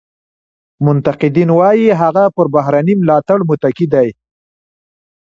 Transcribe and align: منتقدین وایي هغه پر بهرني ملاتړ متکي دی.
منتقدین 0.85 1.49
وایي 1.59 1.87
هغه 2.01 2.23
پر 2.35 2.45
بهرني 2.55 2.93
ملاتړ 3.01 3.39
متکي 3.49 3.87
دی. 3.93 4.07